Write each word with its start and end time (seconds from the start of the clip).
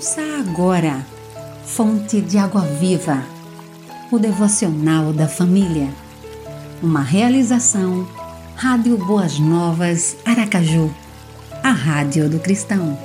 Ouça 0.00 0.22
agora, 0.38 1.06
Fonte 1.62 2.22
de 2.22 2.38
Água 2.38 2.62
Viva, 2.62 3.22
o 4.10 4.18
devocional 4.18 5.12
da 5.12 5.28
família. 5.28 5.92
Uma 6.82 7.02
realização, 7.02 8.08
Rádio 8.56 8.96
Boas 8.96 9.38
Novas, 9.38 10.16
Aracaju, 10.24 10.90
a 11.62 11.70
Rádio 11.70 12.30
do 12.30 12.40
Cristão. 12.40 12.98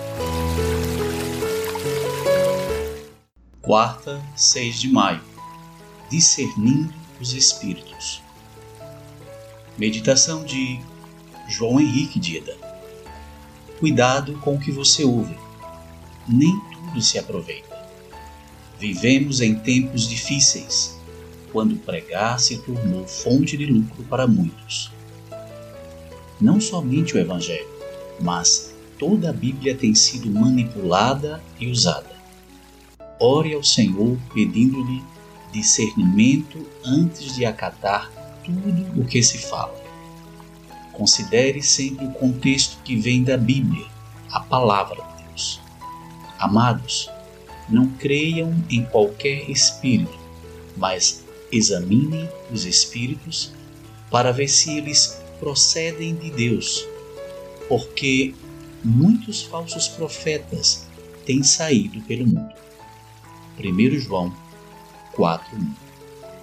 Quarta, 3.62 4.24
6 4.34 4.80
de 4.80 4.90
maio. 4.90 5.22
Discernindo 6.10 6.94
os 7.20 7.34
Espíritos. 7.34 8.24
Meditação 9.78 10.46
de 10.46 10.80
João 11.50 11.82
Henrique 11.82 12.22
Dida. 12.22 12.56
Cuidado 13.82 14.40
com 14.40 14.56
o 14.56 14.60
que 14.60 14.72
você 14.72 15.04
ouve. 15.04 15.38
Nem 16.26 16.58
se 17.02 17.18
aproveita. 17.18 17.76
Vivemos 18.80 19.42
em 19.42 19.56
tempos 19.56 20.08
difíceis, 20.08 20.98
quando 21.52 21.78
pregar 21.78 22.40
se 22.40 22.58
tornou 22.58 23.08
fonte 23.08 23.56
de 23.56 23.66
lucro 23.66 24.04
para 24.04 24.28
muitos. 24.28 24.92
Não 26.40 26.60
somente 26.60 27.16
o 27.16 27.20
Evangelho, 27.20 27.70
mas 28.20 28.76
toda 29.00 29.30
a 29.30 29.34
Bíblia 29.34 29.74
tem 29.76 29.96
sido 29.96 30.30
manipulada 30.30 31.42
e 31.60 31.68
usada. 31.68 32.14
Ore 33.20 33.54
ao 33.54 33.64
Senhor 33.64 34.18
pedindo-lhe 34.34 35.02
discernimento 35.54 36.66
antes 36.84 37.34
de 37.34 37.46
acatar 37.46 38.12
tudo 38.44 39.02
o 39.02 39.06
que 39.06 39.24
se 39.24 39.38
fala. 39.38 39.82
Considere 40.92 41.62
sempre 41.62 42.06
o 42.06 42.12
contexto 42.12 42.78
que 42.84 42.98
vem 42.98 43.24
da 43.24 43.38
Bíblia, 43.38 43.86
a 44.30 44.42
palavra. 44.42 45.15
Amados, 46.40 47.10
não 47.70 47.88
creiam 47.88 48.54
em 48.70 48.84
qualquer 48.86 49.50
espírito, 49.50 50.18
mas 50.78 51.24
examinem 51.52 52.30
os 52.52 52.66
espíritos 52.66 53.52
para 54.12 54.32
ver 54.32 54.48
se 54.48 54.78
eles 54.78 55.22
procedem 55.40 56.16
de 56.16 56.30
Deus, 56.32 56.86
porque 57.68 58.34
muitos 58.84 59.42
falsos 59.44 59.88
profetas 59.88 60.88
têm 61.26 61.44
saído 61.44 62.02
pelo 62.02 62.28
mundo. 62.28 62.54
1 63.58 64.00
João 64.00 64.34
4:1 65.16 65.74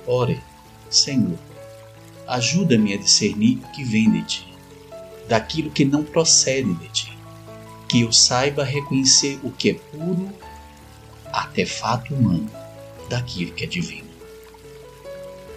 Ore, 0.07 0.41
Senhor, 0.91 1.39
ajuda-me 2.27 2.95
a 2.95 2.97
discernir 2.97 3.59
o 3.59 3.69
que 3.73 3.85
vem 3.85 4.11
de 4.11 4.23
ti, 4.23 4.55
daquilo 5.29 5.71
que 5.71 5.85
não 5.85 6.03
procede 6.03 6.75
de 6.75 6.89
ti, 6.89 7.19
que 7.93 8.01
eu 8.01 8.11
saiba 8.11 8.65
reconhecer 8.65 9.39
o 9.43 9.51
que 9.51 9.69
é 9.69 9.75
puro, 9.75 10.33
artefato 11.31 12.15
humano, 12.15 12.51
daquilo 13.11 13.53
que 13.53 13.65
é 13.65 13.67
divino. 13.67 14.09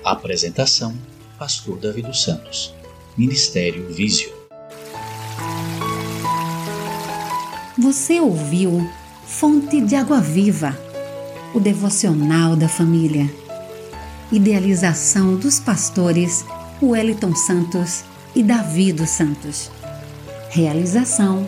Apresentação: 0.04 0.94
Pastor 1.40 1.78
Davi 1.78 2.02
dos 2.02 2.22
Santos, 2.22 2.76
Ministério 3.16 3.88
Visio. 3.88 4.34
Você 7.78 8.20
ouviu 8.20 8.86
Fonte 9.26 9.80
de 9.80 9.96
Água 9.96 10.20
Viva, 10.20 10.78
o 11.54 11.60
devocional 11.62 12.58
da 12.58 12.68
família. 12.68 13.34
Idealização 14.30 15.38
dos 15.38 15.58
pastores 15.58 16.44
Wellington 16.82 17.34
Santos 17.34 18.04
e 18.36 18.44
Davi 18.44 18.92
dos 18.92 19.12
Santos. 19.12 19.72
Realização: 20.50 21.48